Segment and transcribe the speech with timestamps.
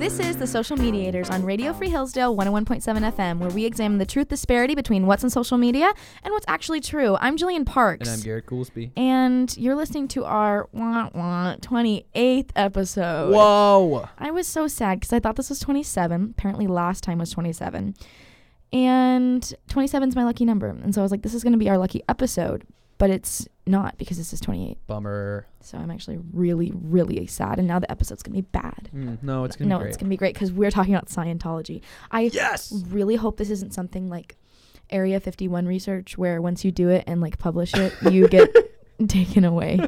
[0.00, 4.06] This is the Social Mediators on Radio Free Hillsdale 101.7 FM, where we examine the
[4.06, 5.92] truth disparity between what's on social media
[6.24, 7.16] and what's actually true.
[7.20, 8.08] I'm Jillian Parks.
[8.08, 8.92] And I'm Garrett Goolsby.
[8.96, 13.34] And you're listening to our wah, wah, 28th episode.
[13.34, 14.08] Whoa!
[14.18, 16.34] I was so sad because I thought this was 27.
[16.36, 17.94] Apparently, last time was 27.
[18.72, 20.68] And 27 is my lucky number.
[20.68, 22.64] And so I was like, this is going to be our lucky episode.
[23.00, 24.76] But it's not because this is 28.
[24.86, 25.46] Bummer.
[25.60, 27.58] So I'm actually really, really sad.
[27.58, 28.90] And now the episode's going to be bad.
[28.94, 29.88] Mm, no, it's gonna no, be great.
[29.88, 31.80] it's gonna be great because we're talking about Scientology.
[32.10, 32.70] I yes.
[32.88, 34.36] really hope this isn't something like
[34.90, 38.54] Area 51 research where once you do it and like publish it, you get
[39.08, 39.80] taken away.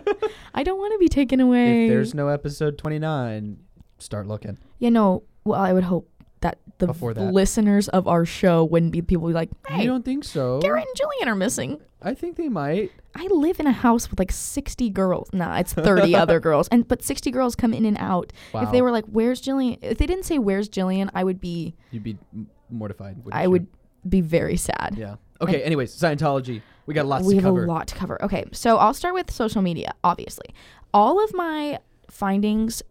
[0.54, 1.84] I don't want to be taken away.
[1.84, 3.58] If there's no episode 29,
[3.98, 4.56] start looking.
[4.78, 6.08] you know, well, I would hope
[6.42, 7.32] that the Before that.
[7.32, 10.60] listeners of our show wouldn't be people be like, hey, You don't think so?
[10.60, 11.80] Garrett and Jillian are missing.
[12.02, 12.90] I think they might.
[13.14, 15.28] I live in a house with like 60 girls.
[15.32, 16.66] Nah, it's 30 other girls.
[16.68, 18.32] And but 60 girls come in and out.
[18.52, 18.62] Wow.
[18.62, 21.74] If they were like, "Where's Jillian?" If they didn't say "Where's Jillian," I would be
[21.90, 23.22] You'd be m- mortified.
[23.30, 23.50] I you?
[23.50, 23.66] would
[24.08, 24.96] be very sad.
[24.98, 25.16] Yeah.
[25.40, 25.62] Okay.
[25.62, 26.62] anyways, Scientology.
[26.86, 28.20] We got lots we to have a lot to cover.
[28.24, 30.46] Okay, so I'll start with social media, obviously.
[30.92, 31.78] All of my
[32.10, 32.82] findings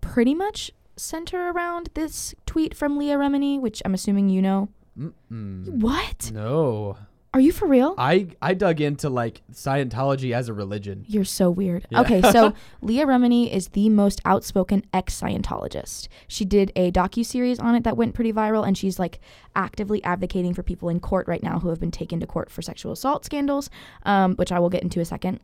[0.00, 4.68] pretty much center around this tweet from Leah Remini, which I'm assuming you know.
[4.98, 5.68] Mm-mm.
[5.68, 6.30] What?
[6.32, 6.96] No.
[7.34, 7.94] Are you for real?
[7.98, 11.04] I I dug into like Scientology as a religion.
[11.06, 11.86] You're so weird.
[11.90, 12.00] Yeah.
[12.00, 16.08] Okay, so Leah Remini is the most outspoken ex-Scientologist.
[16.26, 19.20] She did a docu-series on it that went pretty viral and she's like
[19.54, 22.62] actively advocating for people in court right now who have been taken to court for
[22.62, 23.68] sexual assault scandals,
[24.04, 25.40] um, which I will get into a second.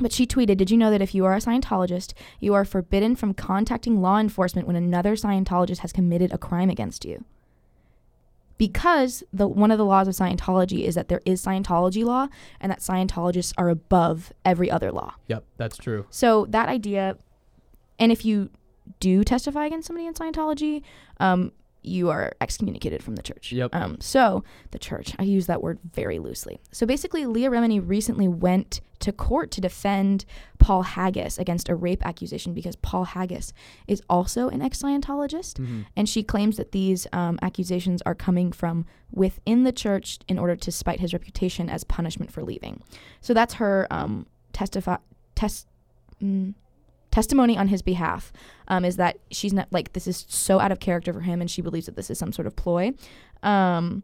[0.00, 3.16] But she tweeted, Did you know that if you are a Scientologist, you are forbidden
[3.16, 7.24] from contacting law enforcement when another Scientologist has committed a crime against you?
[8.58, 12.28] Because the one of the laws of Scientology is that there is Scientology law
[12.60, 15.14] and that Scientologists are above every other law.
[15.28, 16.06] Yep, that's true.
[16.10, 17.16] So that idea,
[17.98, 18.50] and if you
[18.98, 20.82] do testify against somebody in Scientology,
[21.18, 21.52] um,
[21.82, 23.52] you are excommunicated from the church.
[23.52, 23.74] Yep.
[23.74, 26.60] Um, so the church, I use that word very loosely.
[26.72, 30.26] So basically, Leah Remini recently went to court to defend
[30.58, 33.54] Paul Haggis against a rape accusation because Paul Haggis
[33.88, 35.86] is also an ex-Scientologist, Mhm.
[35.96, 40.54] and she claims that these um, accusations are coming from within the church in order
[40.56, 42.82] to spite his reputation as punishment for leaving.
[43.22, 44.98] So that's her um, testify
[45.34, 45.66] test.
[46.22, 46.52] Mm,
[47.10, 48.32] testimony on his behalf
[48.68, 51.50] um, is that she's not like this is so out of character for him and
[51.50, 52.92] she believes that this is some sort of ploy.
[53.42, 54.02] Um,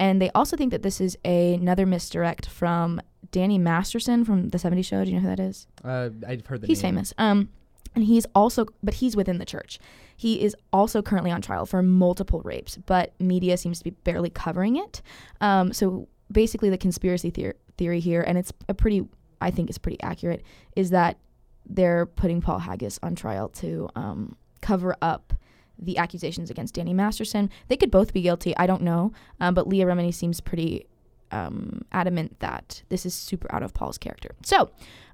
[0.00, 3.00] and they also think that this is a, another misdirect from
[3.30, 5.04] danny masterson from the 70s show.
[5.04, 5.66] Do you know who that is?
[5.84, 6.94] Uh, I've heard the he's name.
[6.94, 7.14] famous.
[7.18, 7.48] Um,
[7.94, 9.78] and he's also but he's within the church.
[10.16, 14.30] He is also currently on trial for multiple rapes but media seems to be barely
[14.30, 15.00] covering it.
[15.40, 19.06] Um, so basically the conspiracy theor- theory here and it's a pretty
[19.40, 20.42] i think it's pretty accurate
[20.74, 21.18] is that
[21.66, 25.32] they're putting paul haggis on trial to um, cover up
[25.78, 27.50] the accusations against danny masterson.
[27.68, 30.86] They could both be guilty i don't know um, but leah remini seems pretty
[31.34, 34.30] um, adamant that this is super out of paul's character.
[34.42, 34.70] So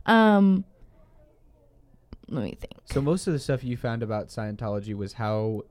[0.07, 0.65] um,
[2.29, 2.75] let me think.
[2.85, 5.63] So most of the stuff you found about Scientology was how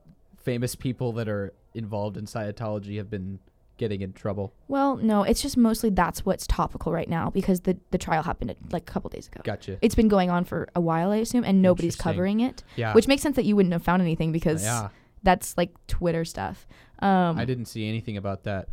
[0.42, 3.38] famous people that are involved in Scientology have been
[3.80, 4.52] getting in trouble.
[4.68, 8.54] Well, no, it's just mostly that's what's topical right now because the the trial happened
[8.70, 9.40] like a couple days ago.
[9.42, 9.78] Gotcha.
[9.80, 12.92] It's been going on for a while, I assume, and nobody's covering it, Yeah.
[12.92, 14.90] which makes sense that you wouldn't have found anything because yeah.
[15.22, 16.68] that's like Twitter stuff.
[17.00, 18.68] Um, I didn't see anything about that.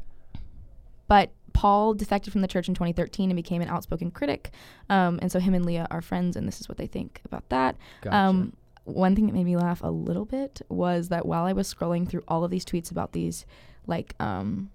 [1.07, 4.51] But Paul defected from the church in 2013 and became an outspoken critic,
[4.89, 7.47] um, and so him and Leah are friends, and this is what they think about
[7.49, 7.77] that.
[8.01, 8.15] Gotcha.
[8.15, 8.53] Um,
[8.83, 12.07] one thing that made me laugh a little bit was that while I was scrolling
[12.07, 13.45] through all of these tweets about these,
[13.85, 14.69] like, um,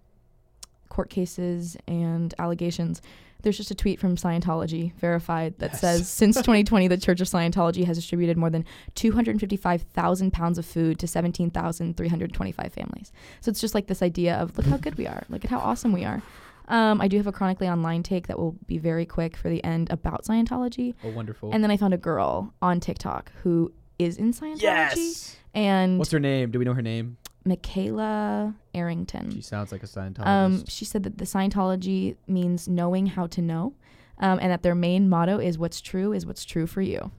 [0.92, 3.00] court cases and allegations,
[3.42, 5.80] there's just a tweet from Scientology verified that Yes.
[5.80, 8.64] says since 2020, the Church of Scientology has distributed more than
[8.94, 13.12] 255,000 pounds of food to 17,325 families.
[13.40, 15.58] So it's just like this idea of look how good we are, look at how
[15.58, 16.22] awesome we are.
[16.68, 19.62] Um, I do have a chronically online take that will be very quick for the
[19.64, 20.94] end about Scientology.
[21.04, 21.50] oh, wonderful.
[21.52, 24.62] And then I found a girl on TikTok who is in Scientology.
[24.62, 25.36] Yes.
[25.54, 26.50] And What's her name?
[26.50, 27.16] Do we know her name?
[27.44, 29.30] Michaela Arrington.
[29.32, 30.26] She sounds like a Scientologist.
[30.26, 33.74] Um, she said that the Scientology means knowing how to know,
[34.18, 37.10] um, and that their main motto is "What's true is what's true for you."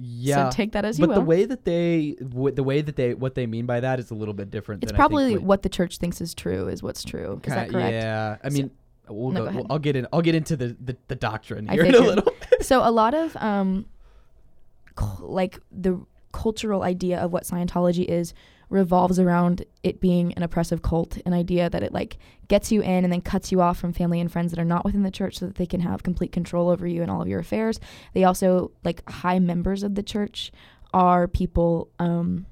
[0.00, 0.48] yeah.
[0.50, 1.26] So take that as you but the will.
[1.26, 4.14] way that they, w- the way that they, what they mean by that is a
[4.14, 4.82] little bit different.
[4.84, 7.40] it's than I think probably what- what the church thinks is true is what's true.
[7.44, 7.92] Is that correct?
[7.94, 8.70] Yeah, I So- mean,
[9.08, 10.06] we'll No, go, go I'll get in.
[10.12, 12.32] I'll get into the the, the doctrine here in a little.
[12.60, 13.86] so a lot of um,
[15.20, 16.00] like the
[16.32, 18.34] cultural idea of what Scientology is
[18.70, 22.18] revolves around it being an oppressive cult, an idea that it like
[22.48, 24.84] gets you in and then cuts you off from family and friends that are not
[24.84, 27.28] within the church so that they can have complete control over you and all of
[27.28, 27.80] your affairs.
[28.14, 30.52] They also like high members of the church
[30.92, 32.46] are people um,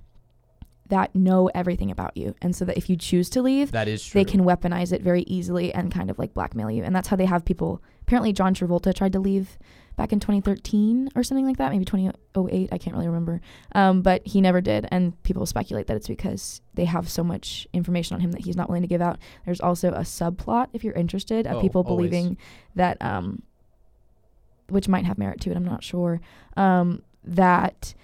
[0.88, 4.04] that know everything about you, and so that if you choose to leave, That is
[4.04, 4.20] true.
[4.20, 6.84] they can weaponize it very easily and kind of like blackmail you.
[6.84, 7.82] And that's how they have people.
[8.02, 9.58] Apparently, John Travolta tried to leave
[9.96, 12.68] back in 2013 or something like that, maybe 2008.
[12.70, 13.40] I can't really remember.
[13.72, 14.86] Um, but he never did.
[14.90, 18.56] And people speculate that it's because they have so much information on him that he's
[18.56, 19.18] not willing to give out.
[19.46, 22.10] There's also a subplot, if you're interested, of Oh, people always.
[22.10, 22.36] believing
[22.74, 23.42] that, um,
[24.68, 26.20] which might have merit to it, I'm not sure,
[26.56, 27.94] um, that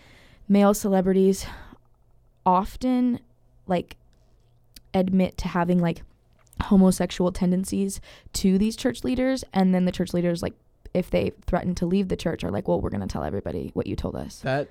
[0.48, 1.44] male celebrities
[2.44, 3.20] often
[3.66, 3.96] like
[4.94, 6.02] admit to having like
[6.64, 8.00] homosexual tendencies
[8.32, 10.54] to these church leaders and then the church leaders like
[10.94, 13.70] if they threaten to leave the church are like well we're going to tell everybody
[13.74, 14.68] what you told us That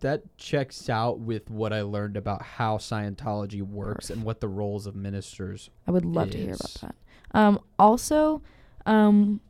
[0.00, 4.86] that checks out with what I learned about how Scientology works and what the roles
[4.86, 5.70] of ministers.
[5.86, 6.94] i would love to hear about that
[7.32, 8.42] um, also
[8.86, 9.40] um,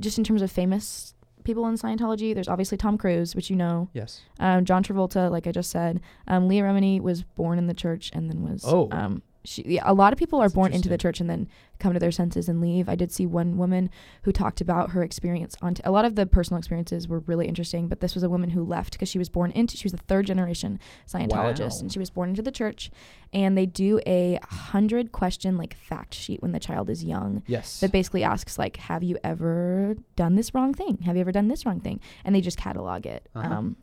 [0.00, 1.14] just in terms of famous
[1.44, 4.20] people in scientology there's obviously tom cruise which you know Yes.
[4.38, 8.10] um, john travolta like i just said um, leah remini was born in the church
[8.14, 8.88] and then was Oh.
[8.92, 11.48] um, she, yeah, a lot of people are That's born into the church and then
[11.80, 12.88] come to their senses and leave.
[12.88, 13.90] I did see one woman
[14.22, 17.48] who talked about her experience on t- a lot of the personal experiences were really
[17.48, 19.94] interesting, but this was a woman who left because she was born into she was
[19.94, 20.78] a third generation
[21.08, 21.78] Scientologist Wow.
[21.80, 22.90] and she was born into the church
[23.32, 27.80] and they do a hundred question like fact sheet when the child is young Yes.
[27.80, 31.48] that basically asks like have you ever done this wrong thing have you ever done
[31.48, 33.52] this wrong thing and they just catalog it Uh-huh.
[33.54, 33.76] um,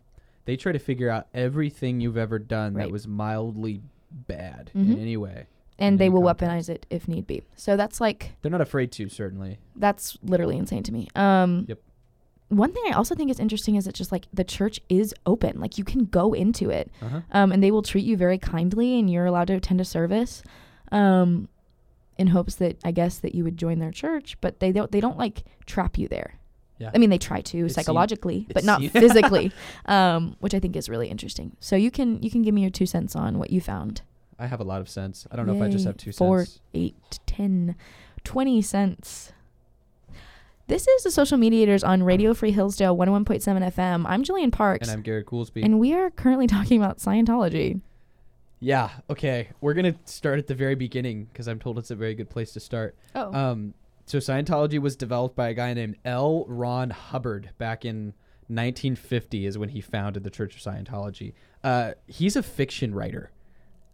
[0.46, 2.84] they try to figure out everything you've ever done Right.
[2.86, 4.94] that was mildly bad Mhm.
[4.94, 5.48] in any way.
[5.82, 6.70] and they will context.
[6.70, 9.60] weaponize it if need be so that's like They're not afraid to, certainly.
[9.78, 11.08] that's literally insane to me.
[11.16, 11.80] Um, Yep.
[12.50, 15.60] One thing I also think is interesting is it's just like the church is open.
[15.60, 17.22] Like you can go into it, Uh-huh.
[17.32, 20.42] um, and they will treat you very kindly, and you're allowed to attend a service,
[20.92, 21.48] um,
[22.18, 24.36] in hopes that I guess that you would join their church.
[24.42, 24.92] But they don't.
[24.92, 26.39] They don't like trap you there.
[26.80, 26.92] Yeah.
[26.96, 29.52] I mean, they try to seem- psychologically, it but not seem- physically,
[29.86, 31.56] um, which I think is really interesting.
[31.60, 34.02] So you can you can give me your two cents on what you found.
[34.40, 35.28] I have a lot of sense.
[35.32, 36.62] I don't know if I just have two Four, cents.
[36.74, 37.76] eight, ten,
[38.24, 39.34] twenty cents.
[40.68, 43.44] This is the Social Mediators on Radio Free Hillsdale 101.7
[43.74, 44.06] FM.
[44.08, 45.64] I'm Jillian Parks, And I'm Garrett Goolsby.
[45.66, 47.82] and we are currently talking about Scientology.
[48.60, 48.90] yeah.
[49.10, 49.50] Okay.
[49.62, 52.52] We're gonna start at the very beginning because I'm told it's a very good place
[52.54, 52.96] to start.
[53.16, 53.34] Oh.
[53.34, 53.74] Um,
[54.10, 56.44] so Scientology was developed by a guy named L.
[56.48, 58.14] Ron Hubbard back in
[58.48, 61.34] 1950 is when he founded the Church of Scientology.
[61.64, 63.30] Uh, he's a fiction writer.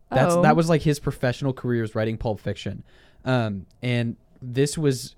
[0.10, 0.42] That's Oh.
[0.44, 2.84] that was like his professional career is writing pulp fiction.
[3.26, 5.16] Um, and this was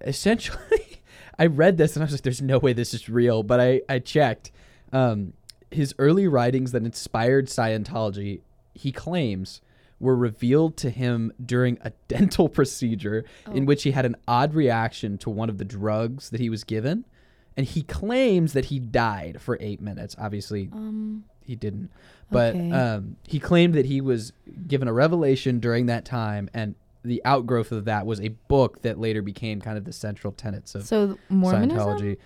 [0.00, 0.98] essentially
[1.38, 3.82] I read this and I was like, there's no way this is real, but I,
[3.88, 4.50] I checked.
[4.92, 5.34] Um,
[5.70, 8.40] his early writings that inspired Scientology,
[8.74, 9.60] he claims,
[10.00, 13.66] were revealed to him during a dental procedure in Oh.
[13.66, 17.04] which he had an odd reaction to one of the drugs that he was given.
[17.56, 20.16] And he claims that he died for eight minutes.
[20.18, 21.24] Obviously, Um.
[21.44, 21.90] he didn't.
[22.30, 22.70] But Okay.
[22.72, 24.32] um, he claimed that he was
[24.66, 28.98] given a revelation during that time, and the outgrowth of that was a book that
[28.98, 31.78] later became kind of the central tenets of So Mormonism.
[31.78, 32.16] Scientology.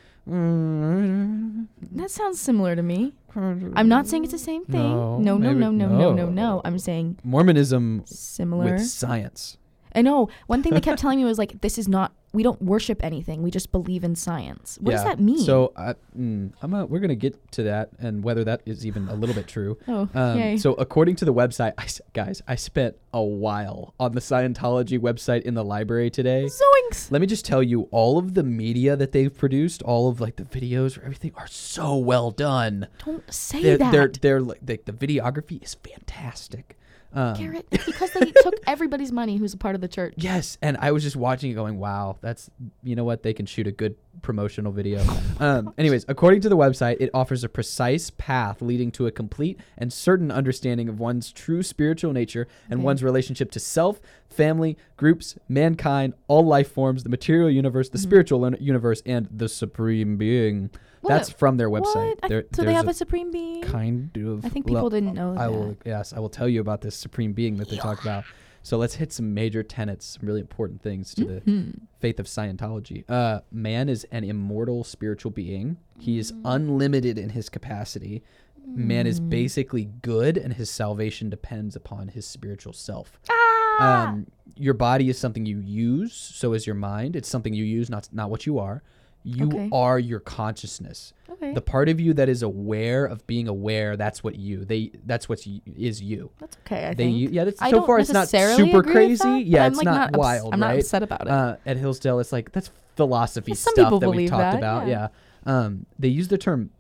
[1.93, 3.12] That sounds similar to me.
[3.37, 4.81] I'm not saying it's the same thing.
[4.81, 6.29] No, No, no, no, no, no, no.
[6.29, 6.61] no.
[6.65, 8.75] I'm saying Mormonism similar.
[8.75, 9.59] with science.
[9.94, 10.29] I know.
[10.47, 12.12] One thing they kept telling me was like, "This is not.
[12.34, 13.42] We don't worship anything.
[13.42, 15.38] We just believe in science." What does that mean?
[15.38, 19.09] So I, mm, I'm a, we're gonna get to that and whether that is even
[19.09, 19.78] a little bit true.
[19.88, 20.56] oh, Um, yay.
[20.56, 25.42] so according to the website, I guys, I spent a while on the Scientology website
[25.42, 26.47] in the library today.
[26.47, 27.11] Zoinks.
[27.11, 30.37] Let me just tell you, all of the media that they've produced, all of like
[30.37, 32.88] the videos or everything, are so well done.
[33.04, 33.92] Don't say They're, that.
[33.92, 36.76] they're they're like the videography is fantastic.
[37.14, 40.14] Um, Garrett, because they took everybody's money who's a part of the church.
[40.16, 42.50] Yes, and I was just watching it, going, "Wow, that's
[42.83, 45.02] you know what they can shoot a good promotional video."
[45.38, 49.61] um, anyways, according to the website, it offers a precise path leading to a complete
[49.78, 52.85] and certain understanding of one's true spiritual nature and Okay.
[52.85, 58.02] one's relationship to self, family, groups, mankind, all life forms, the material universe, the Mhm.
[58.02, 60.71] spiritual uni- universe, and the supreme being.
[61.08, 62.20] That's from their website.
[62.20, 62.28] What?
[62.28, 63.62] There- so they have a a, supreme being.
[63.62, 64.44] kind of.
[64.44, 65.52] I think well, people didn't know I that.
[65.52, 65.76] will.
[65.84, 68.25] Yes, I will tell you about this supreme being that they talk about.
[68.62, 71.80] So let's hit some major tenets, some really important things to the Mhm.
[72.00, 73.04] faith of Scientology.
[73.11, 75.76] Uh, man is an immortal spiritual being.
[75.99, 76.40] He is Mm.
[76.46, 78.23] unlimited in his capacity.
[78.66, 79.28] Man is Mm.
[79.28, 83.20] basically good, and his salvation depends upon his spiritual self.
[83.28, 84.08] Ah!
[84.08, 86.14] Um, your body is something you use.
[86.14, 87.16] So is your mind.
[87.16, 88.82] It's something you use, not not what you are.
[89.26, 89.69] You Okay.
[89.73, 91.14] are your consciousness.
[91.31, 91.54] okay.
[91.54, 94.64] The part of you that is aware of being aware, that's what you.
[94.66, 94.93] They.
[95.07, 96.31] That's what is you.
[96.38, 96.85] That's okay.
[96.87, 97.04] I they.
[97.04, 97.33] think.
[97.33, 97.45] Yeah.
[97.45, 99.40] That's, I so far, it's not super crazy.
[99.47, 101.28] yeah, it's like, not, ups- wild, I'm not upset about it.
[101.28, 104.87] uh, at Hillsdale, it's like that's philosophy stuff that we talked that, about.
[104.87, 105.09] Yeah.
[105.47, 105.59] yeah.
[105.64, 106.71] Um, they use the term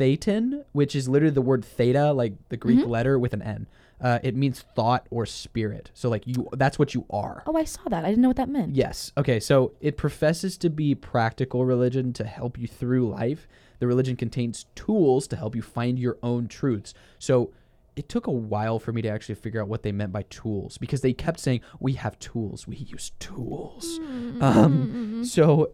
[0.00, 2.88] thetan, which is literally the word theta, like the Greek Mhm.
[2.88, 3.66] letter with an N.
[4.00, 5.90] Uh, it means thought or spirit.
[5.92, 7.42] So like you, that's what you are.
[7.46, 8.02] Oh, I saw that.
[8.04, 8.74] I didn't know what that meant.
[8.74, 9.12] Yes.
[9.18, 9.38] Okay.
[9.38, 13.46] So it professes to be practical religion to help you through life.
[13.78, 16.94] The religion contains tools to help you find your own truths.
[17.18, 17.52] So
[17.94, 20.78] it took a while for me to actually figure out what they meant by tools
[20.78, 22.66] because they kept saying, we have tools.
[22.66, 23.98] We use tools.
[23.98, 24.42] Mm-hmm.
[24.42, 25.72] Um, so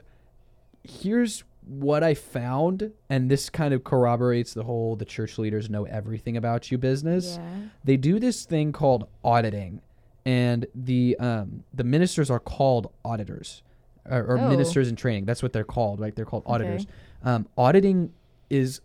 [0.83, 5.85] here's what I found, and this kind of corroborates the whole the church leaders know
[5.85, 7.49] everything about you business Yeah.
[7.85, 9.81] they do this thing called auditing,
[10.25, 13.63] and the um, the ministers are called auditors,
[14.09, 14.49] or, or Oh.
[14.49, 15.25] ministers in training.
[15.25, 15.99] That's what they're called.
[16.01, 16.15] right?
[16.15, 16.83] they're called auditors.
[16.83, 16.91] Okay.
[17.25, 17.25] auditors.
[17.25, 18.13] Um, auditing
[18.49, 18.81] is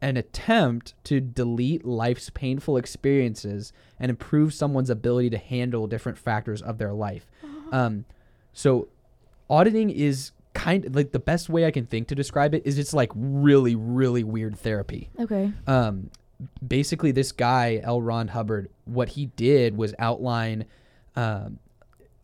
[0.00, 6.62] an attempt to delete life's painful experiences and improve someone's ability to handle different factors
[6.62, 7.26] of their life.
[7.72, 8.04] Um,
[8.52, 8.88] so,
[9.50, 12.78] auditing is kind of like the best way I can think to describe it is
[12.78, 15.52] it's like really really weird therapy Okay.
[15.66, 16.10] um,
[16.66, 18.00] basically this guy L.
[18.02, 20.64] Ron Hubbard, what he did was outline
[21.16, 21.58] um,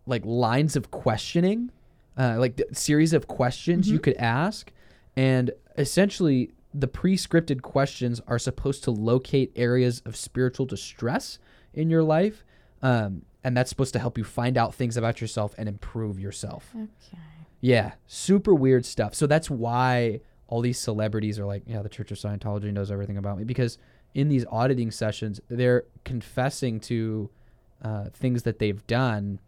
[0.06, 1.70] like lines of questioning,
[2.18, 4.02] uh, like the series of questions you Mhm.
[4.04, 4.72] could ask,
[5.16, 11.38] and essentially the pre-scripted questions are supposed to locate areas of spiritual distress
[11.72, 12.44] in your life.
[12.82, 16.70] Um, and that's supposed to help you find out things about yourself and improve yourself.
[16.74, 17.18] Okay.
[17.64, 19.14] Yeah, super weird stuff.
[19.14, 23.16] So that's why all these celebrities are like, yeah, the Church of Scientology knows everything
[23.16, 23.78] about me because
[24.12, 27.30] in these auditing sessions, they're confessing to
[27.80, 29.40] uh, things that they've done,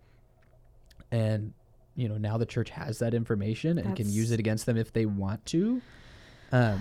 [1.11, 1.52] and
[1.94, 4.94] you know now the church has that information and can use it against them if
[4.94, 5.82] they want to.
[6.52, 6.80] Um,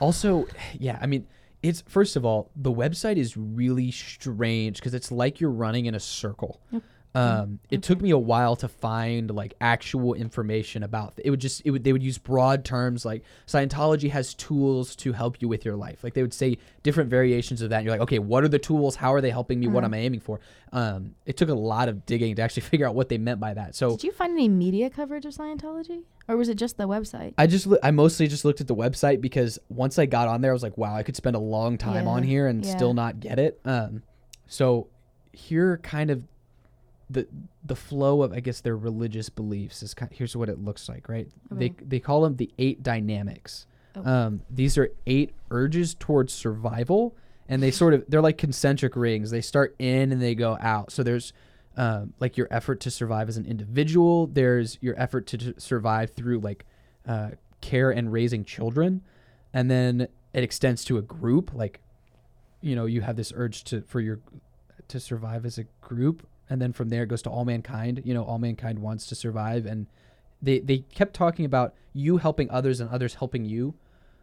[0.00, 1.28] also, yeah, I mean,
[1.62, 5.94] it's first of all, the website is really strange because it's like you're running in
[5.94, 6.60] a circle.
[6.72, 6.82] Yep.
[7.14, 11.30] Um, it took me a while to find like actual information about it.
[11.30, 15.40] Would just it would they would use broad terms like Scientology has tools to help
[15.42, 16.04] you with your life.
[16.04, 17.76] Like they would say different variations of that.
[17.78, 18.94] And you're like, okay, what are the tools?
[18.96, 19.66] How are they helping me?
[19.66, 19.86] What Uh-huh.
[19.86, 20.38] am I aiming for?
[20.72, 23.54] Um, it took a lot of digging to actually figure out what they meant by
[23.54, 23.74] that.
[23.74, 27.34] So Did you find any media coverage of Scientology, or was it just the website?
[27.38, 30.52] I just I mostly just looked at the website because once I got on there,
[30.52, 32.76] I was like, wow, I could spend a long time on here and yeah.
[32.76, 33.60] still not get it.
[33.64, 34.02] Um,
[34.46, 34.88] so
[35.32, 36.22] here kind of
[37.10, 37.26] the
[37.64, 40.10] the flow of I guess their religious beliefs is kind.
[40.12, 41.28] Here's what it looks like, right?
[41.52, 41.68] Okay.
[41.68, 43.66] They they call them the eight dynamics.
[43.96, 44.04] Oh.
[44.04, 47.16] Um, these are eight urges towards survival,
[47.48, 49.30] and they sort of they're like concentric rings.
[49.30, 50.92] They start in and they go out.
[50.92, 51.32] So there's
[51.76, 54.26] um, like your effort to survive as an individual.
[54.26, 56.66] There's your effort to, to survive through like
[57.06, 59.02] uh, care and raising children,
[59.54, 61.54] and then it extends to a group.
[61.54, 61.80] Like,
[62.60, 64.20] you know, you have this urge to for your
[64.88, 68.02] to survive as a group, and then from there it goes to all mankind.
[68.04, 69.86] You know, all mankind wants to survive, and
[70.42, 73.74] they they kept talking about you helping others and others helping you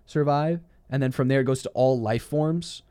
[0.06, 2.84] survive, and then from there it goes to all life forms,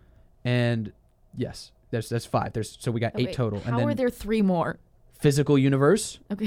[0.44, 0.92] and
[1.36, 2.52] yes, there's that's five.
[2.52, 4.78] There's so we got eight total, How and then are there three more?
[5.18, 6.18] physical universe.
[6.30, 6.46] Okay.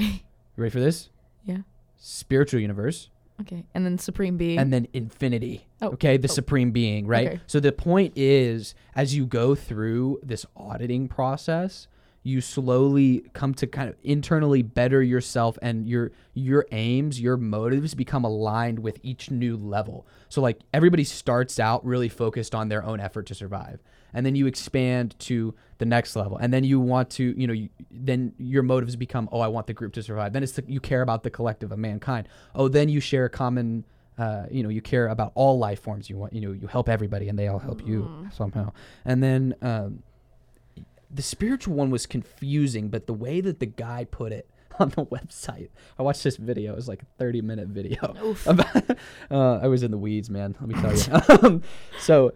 [0.56, 1.08] You ready for this?
[1.44, 1.58] Yeah.
[1.96, 3.64] Spiritual universe, Okay.
[3.74, 4.58] And then Supreme Being.
[4.58, 5.66] and then infinity.
[5.80, 6.32] Oh, Okay, the oh.
[6.32, 7.28] supreme being, right?
[7.28, 7.40] Okay.
[7.46, 11.86] So the point is, as you go through this auditing process,
[12.22, 17.94] you slowly come to kind of internally better yourself and your your aims, your motives
[17.94, 20.06] become aligned with each new level.
[20.28, 23.80] So like everybody starts out really focused on their own effort to survive.
[24.12, 26.36] And then you expand to the next level.
[26.38, 29.66] And then you want to, you know, you, then your motives become, oh, I want
[29.66, 30.32] the group to survive.
[30.32, 32.26] Then it's the, you care about the collective of mankind.
[32.54, 33.84] Oh, then you share a common
[34.18, 36.10] uh, you know, you care about all life forms.
[36.10, 38.34] You want, you know, you help everybody, and they all help you Mm.
[38.34, 38.72] somehow.
[39.04, 40.02] And then um,
[41.10, 44.48] the spiritual one was confusing, but the way that the guy put it
[44.78, 46.72] on the website, I watched this video.
[46.72, 48.36] It was like a thirty-minute video.
[48.46, 48.90] About,
[49.30, 50.56] uh, I was in the weeds, man.
[50.60, 51.38] Let me tell you.
[51.48, 51.62] um,
[51.98, 52.32] so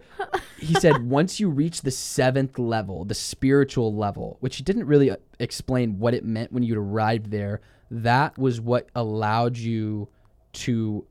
[0.59, 5.11] he said once you reach the seventh level, the spiritual level, which he didn't really
[5.11, 7.61] uh, explain what it meant when you arrived there,
[7.91, 10.09] that was what allowed you
[10.53, 11.05] to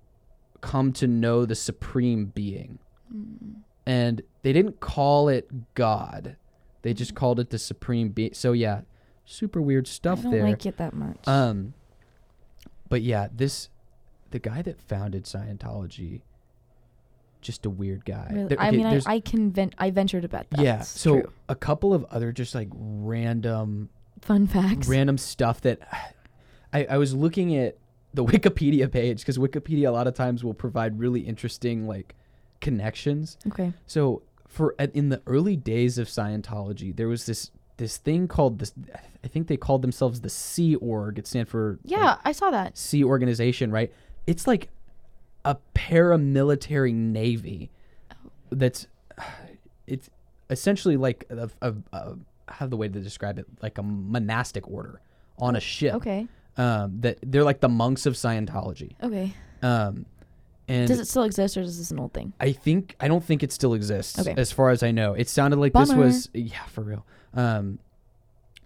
[0.61, 2.79] come to know the supreme being.
[3.15, 3.57] Mm.
[3.85, 6.37] And they didn't call it God.
[6.83, 8.35] They just called it the supreme being.
[8.35, 8.83] So yeah,
[9.25, 10.29] super weird stuff there.
[10.29, 10.51] I don't there.
[10.51, 11.27] like it that much.
[11.29, 11.75] Um,
[12.89, 13.69] but yeah, this
[14.31, 16.23] the guy that founded Scientology,
[17.41, 18.29] just a weird guy.
[18.33, 18.49] Really?
[18.49, 20.81] There- I okay, mean, I, I can ven- I venture to bet that's yeah.
[20.83, 21.33] So true.
[21.49, 23.89] a couple of other just like random
[24.21, 24.89] Fun facts.
[24.89, 25.81] random stuff that
[26.73, 27.77] I, I was looking at
[28.15, 32.15] the Wikipedia page because Wikipedia a lot of times will provide really interesting like
[32.61, 33.37] connections.
[33.49, 33.73] okay.
[33.87, 38.73] So for in the early days of Scientology, there was this this thing called this.
[39.25, 41.19] I think they called themselves the Sea Org.
[41.19, 42.77] It stands for like, Yeah, I saw that.
[42.77, 43.91] Sea Organization, right?
[44.27, 44.69] It's like
[45.45, 47.71] a paramilitary navy
[48.51, 48.87] that's
[49.87, 50.11] it's
[50.51, 52.17] essentially like a, a, a
[52.49, 55.01] how the way to describe it like a monastic order
[55.39, 55.95] on a ship.
[55.95, 56.29] Okay.
[56.59, 58.97] Um, that they're like the monks of Scientology.
[59.03, 59.33] Okay.
[59.63, 60.05] Um,
[60.69, 62.33] and Does it still exist, or is this an old thing?
[62.39, 64.19] I think I don't think it still exists.
[64.19, 64.35] Okay.
[64.37, 67.05] As far as I know, it sounded like this was yeah for real.
[67.35, 67.79] Um,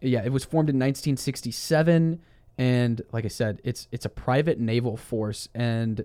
[0.00, 2.20] yeah, it was formed in 1967,
[2.58, 6.04] and like I said, it's it's a private naval force, and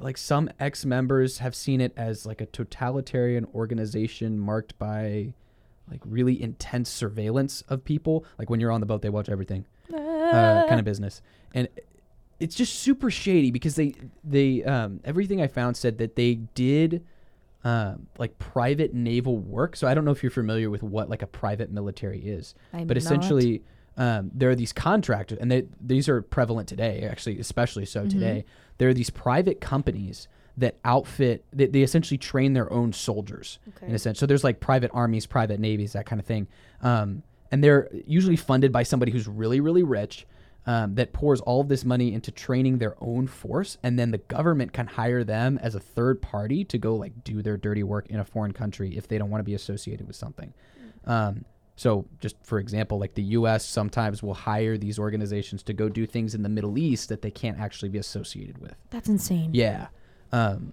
[0.00, 5.34] like some ex members have seen it as like a totalitarian organization marked by
[5.90, 8.24] like really intense surveillance of people.
[8.38, 11.20] Like when you're on the boat, they watch everything uh, kind of business,
[11.54, 11.68] and
[12.40, 17.04] it's just super shady because they they um, everything I found said that they did
[17.64, 19.76] um, like private naval work.
[19.76, 22.86] So I don't know if you're familiar with what like a private military is, I'm
[22.86, 23.62] but essentially
[23.96, 28.10] um, there are these contractors, and they, these are prevalent today, actually, especially so Mhm.
[28.10, 28.44] today.
[28.78, 33.58] There are these private companies that outfit they, they essentially train their own soldiers
[33.88, 34.18] in a sense.
[34.18, 36.48] So there's like private armies, private navies, that kind of thing.
[36.80, 37.22] Um,
[37.52, 40.26] and they're usually funded by somebody who's really, really rich
[40.66, 43.78] um, that pours all of this money into training their own force.
[43.82, 47.42] And then the government can hire them as a third party to go like do
[47.42, 50.14] their dirty work in a foreign country if they don't want to be associated with
[50.16, 50.54] something.
[51.04, 53.64] Um, so just for example, like the U.S.
[53.66, 57.30] sometimes will hire these organizations to go do things in the Middle East that they
[57.30, 58.74] can't actually be associated with.
[58.90, 59.50] That's insane.
[59.52, 59.88] Yeah.
[60.30, 60.72] Um,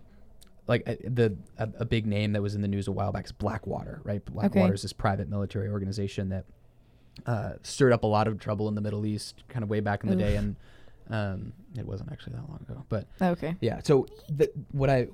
[0.67, 3.25] like uh, the a, a big name that was in the news a while back
[3.25, 4.23] is Blackwater, right?
[4.23, 4.73] Blackwater Okay.
[4.75, 6.45] is this private military organization that
[7.25, 10.03] uh, stirred up a lot of trouble in the Middle East, kind of way back
[10.03, 10.55] in the day, and
[11.09, 12.83] um, it wasn't actually that long ago.
[12.89, 13.55] But Okay.
[13.61, 15.07] yeah, so the, what I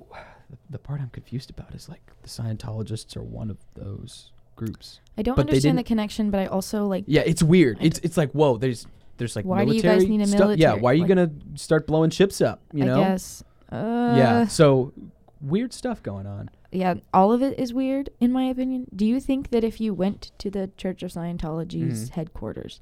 [0.69, 4.99] the part I'm confused about is like the Scientologists are one of those groups.
[5.17, 7.03] I don't But understand the connection, but I also like.
[7.07, 7.77] Yeah, it's weird.
[7.81, 8.85] I It's it's like whoa, there's
[9.17, 10.57] there's like Why do you military guys need a stuff.
[10.57, 12.61] Yeah, why are you Like- gonna start blowing ships up?
[12.73, 13.01] You know?
[13.01, 13.43] I guess.
[13.71, 14.47] Uh, yeah.
[14.47, 14.93] So
[15.45, 16.49] weird stuff going on.
[16.71, 18.87] yeah, all of it is weird in my opinion.
[18.95, 22.13] Do you think that if you went to the Church of Scientology's Mhm.
[22.13, 22.79] headquarters,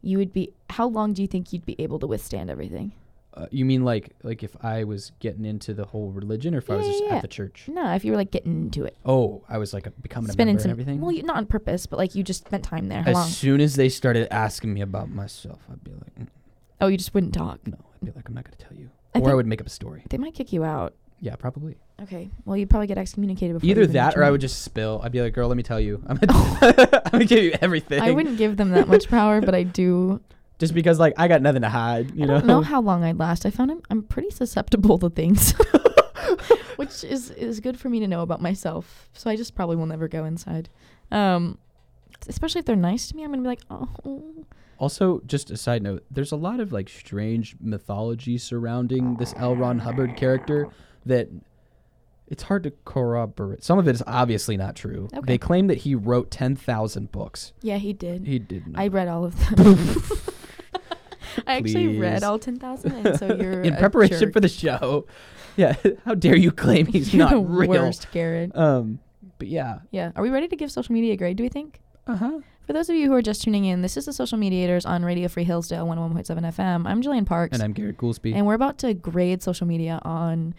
[0.00, 2.92] you would be how long do you think you'd be able to withstand everything?
[3.36, 6.70] Uh, you mean like like if I was getting into the whole religion, or if
[6.70, 7.16] I was just yeah, yeah.
[7.16, 7.68] at the church?
[7.68, 10.32] No, if you were like getting into it, Oh, I was like a, becoming a
[10.32, 11.00] spending member some and everything.
[11.00, 13.02] well, you, not on purpose, but like you just spent time there.
[13.02, 13.28] How as long?
[13.28, 16.28] soon as they started asking me about myself, I'd be like, "Mm,
[16.80, 17.58] Oh, you just wouldn't talk.
[17.66, 19.66] no, I'd be like, I'm not gonna tell you, I or I would make up
[19.66, 20.04] a story.
[20.10, 20.94] They might kick you out.
[21.20, 21.76] Yeah, probably.
[22.02, 22.28] Okay.
[22.44, 23.70] Well, you'd probably get excommunicated before.
[23.70, 25.00] Either you that, or I would just spill.
[25.02, 26.58] I'd be like, girl, let me tell you, I'm gonna,
[27.06, 28.00] I'm gonna give you everything.
[28.02, 30.20] I wouldn't give them that much power, but I do.
[30.58, 32.14] just because like I got nothing to hide.
[32.14, 32.34] You I know.
[32.38, 33.46] don't know how long I'd last.
[33.46, 35.52] I found I'm, I'm pretty susceptible to things,
[36.76, 39.08] which is is good for me to know about myself.
[39.12, 40.68] So I just probably will never go inside.
[41.10, 41.58] Um,
[42.28, 44.44] especially if they're nice to me, I'm gonna be like, oh,
[44.78, 49.54] Also, just a side note, there's a lot of like strange mythology surrounding this L.
[49.56, 50.68] Ron Hubbard character
[51.06, 51.28] that
[52.28, 53.62] it's hard to corroborate.
[53.62, 55.08] Some of it is obviously not true.
[55.12, 55.20] Okay.
[55.26, 57.52] They claim that he wrote 10,000 books.
[57.62, 58.26] yeah, he did.
[58.26, 58.80] He did not.
[58.80, 59.76] I read all of them.
[61.46, 64.32] I actually read all ten thousand, and so you're in preparation jerk.
[64.32, 65.06] for the show.
[65.56, 67.70] Yeah, how dare you claim he's You're not the real?
[67.70, 68.56] worst, Garrett.
[68.56, 69.00] Um,
[69.38, 69.80] but yeah.
[69.90, 70.12] Yeah.
[70.14, 71.36] Are we ready to give social media a grade?
[71.36, 71.80] Do we think?
[72.06, 72.38] Uh-huh.
[72.66, 75.04] For those of you who are just tuning in, this is the Social Mediators on
[75.04, 76.86] Radio Free Hillsdale 101.7 FM.
[76.86, 77.54] I'm Jillian Parks.
[77.54, 78.32] And I'm Garrett Goolsby.
[78.34, 80.54] and we're about to grade social media on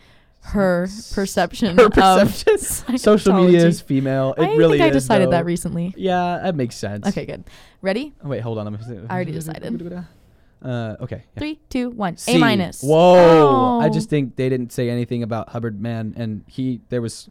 [0.46, 2.54] her perception, Her perception.
[2.96, 4.34] of Social media is female.
[4.38, 5.32] It I really think I is, decided though.
[5.32, 5.94] that recently.
[5.98, 7.08] Yeah, that makes sense.
[7.08, 7.44] Okay, good.
[7.82, 8.14] Ready?
[8.24, 8.72] Oh, wait, hold on.
[8.72, 8.80] Me
[9.10, 9.82] I already decided.
[10.64, 11.24] Uh, okay.
[11.34, 11.40] yeah.
[11.40, 12.18] Three, two, one.
[12.18, 12.36] C.
[12.36, 12.82] A minus.
[12.82, 13.80] Whoa!
[13.82, 13.90] I Oh.
[13.94, 17.30] just think they didn't say anything about Hubbard man, and he there was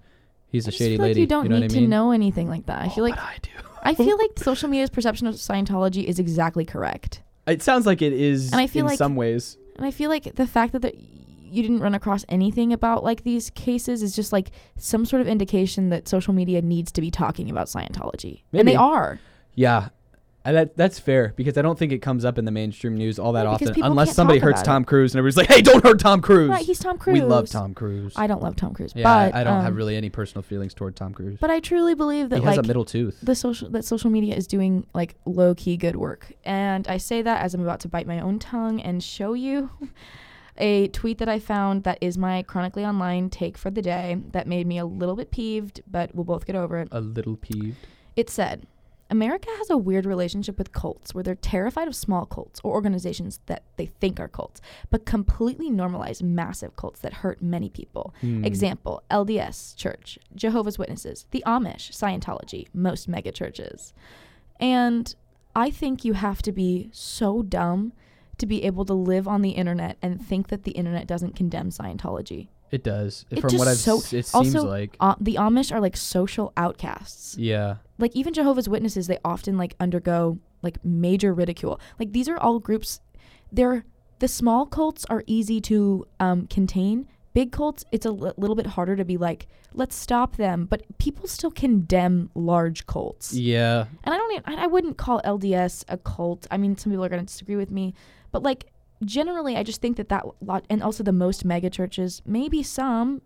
[0.49, 1.21] he's I a shady feel like lady.
[1.23, 2.83] you don't know need I to know anything like that.
[2.83, 3.51] I Oh, feel like but I do.
[3.83, 7.23] I feel like social media's perception of Scientology is exactly correct.
[7.47, 9.59] It sounds like it is And I feel in like- some ways.
[9.77, 10.95] And I feel like the fact that the,
[11.55, 15.29] you didn't run across anything about like these cases is just like some sort of
[15.29, 18.43] indication that social media needs to be talking about Scientology.
[18.53, 19.21] And they are.
[19.55, 19.89] Yeah.
[20.47, 23.19] I, that that's fair because I don't think it comes up in the mainstream news
[23.19, 24.61] all that Yeah, often, unless somebody hurts.
[24.61, 27.15] Tom Cruise and everybody's like, "Hey, don't hurt Tom Cruise." Right, he's Tom Cruise.
[27.15, 28.13] We love Tom Cruise.
[28.15, 30.43] I don't love Tom Cruise, yeah, but I, I don't have um, really any personal
[30.43, 31.39] feelings toward Tom Cruise.
[31.41, 33.19] But I truly believe that he has like a middle tooth.
[33.23, 36.31] the social that social media is doing like low key good work.
[36.45, 39.71] And I say that as I'm about to bite my own tongue and show you
[40.57, 44.47] a tweet that I found that is my chronically online take for the day that
[44.47, 46.89] made me a little bit peeved, but we'll both get over it.
[46.93, 47.77] a little peeved.
[48.17, 48.67] It said,
[49.11, 53.39] America has a weird relationship with cults where they're terrified of small cults or organizations
[53.47, 58.15] that they think are cults, but completely normalize massive cults that hurt many people.
[58.21, 58.45] Hmm.
[58.45, 63.93] Example LDS Church, Jehovah's Witnesses, the Amish, Scientology, most mega churches.
[64.59, 65.15] And
[65.55, 67.93] I think you have to be so dumb
[68.39, 71.71] to be able to live on the internet and think that the internet doesn't condemn
[71.71, 72.49] Scientology.
[72.71, 73.25] It does.
[73.31, 74.97] It From what I've so- s- it seems also, like.
[74.99, 77.37] Uh, the Amish are like social outcasts.
[77.39, 77.77] Yeah.
[77.99, 81.79] Like even Jehovah's Witnesses, they often like undergo like major ridicule.
[82.01, 83.01] Like these are all groups.
[83.53, 83.85] They're
[84.19, 87.07] the small cults are easy to um, contain.
[87.35, 90.67] Big cults, it's a little bit harder to be like, let's stop them.
[90.67, 93.35] But people still condemn large cults.
[93.35, 93.87] Yeah.
[94.05, 96.47] And I don't, even, I wouldn't call LDS a cult.
[96.51, 97.93] I mean, some people are going to disagree with me,
[98.31, 98.71] but like
[99.05, 103.21] generally, I just think that that lot, and also the most mega churches, maybe some,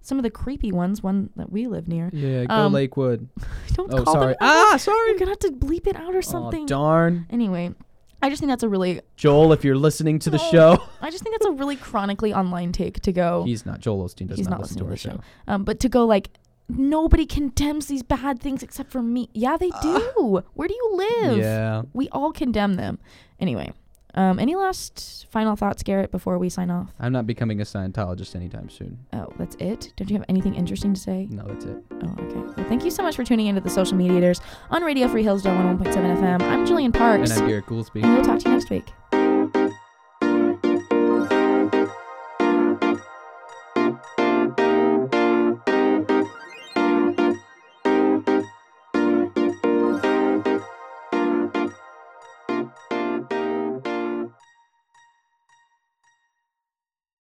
[0.00, 2.08] some of the creepy ones, one that we live near.
[2.14, 2.46] Yeah.
[2.46, 3.28] Go Um, Lakewood.
[3.74, 4.26] Don't Oh, call sorry.
[4.28, 4.36] them.
[4.40, 5.12] Ah, sorry.
[5.12, 6.62] We're gonna have to bleep it out or something.
[6.62, 7.26] Oh, darn.
[7.28, 7.74] anyway,
[8.22, 11.22] I just think that's a really, Joel, if you're listening to the show, I just
[11.22, 13.44] think that's a really chronically online take to go.
[13.46, 13.80] he's not.
[13.80, 15.20] Joel Osteen does He's not, listen to our show.
[15.46, 16.28] Um, but to go like,
[16.68, 19.28] nobody condemns these bad things except for me.
[19.32, 20.42] Yeah, they do.
[20.54, 21.38] Where do you live?
[21.38, 21.82] Yeah.
[21.92, 22.98] We all condemn them.
[23.40, 23.72] Anyway,
[24.14, 26.90] um, any last final thoughts, Garrett, before we sign off?
[26.98, 28.98] I'm not becoming a Scientologist anytime soon.
[29.12, 29.92] Oh, that's it.
[29.96, 31.26] Don't you have anything interesting to say?
[31.30, 31.76] No, that's it.
[31.92, 32.34] Oh, okay.
[32.56, 35.52] Well, thank you so much for tuning into the Social Mediators on Radio Free Hillsdale
[35.54, 36.42] 101.7 FM.
[36.42, 38.02] I'm Jillian Parks, And I'm Garrett Goolsby.
[38.02, 38.90] and we'll talk to you next week.